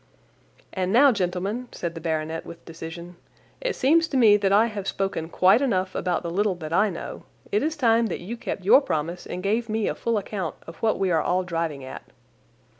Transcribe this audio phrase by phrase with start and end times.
[0.73, 3.17] "And, now, gentlemen," said the baronet with decision,
[3.61, 6.89] "it seems to me that I have spoken quite enough about the little that I
[6.89, 7.21] know.
[7.51, 10.77] It is time that you kept your promise and gave me a full account of
[10.77, 12.01] what we are all driving at."